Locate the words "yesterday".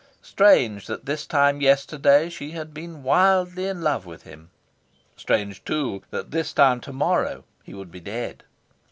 1.61-2.27